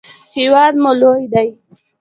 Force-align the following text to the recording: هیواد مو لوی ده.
هیواد 0.35 0.73
مو 0.81 0.91
لوی 1.01 1.23
ده. 1.33 1.43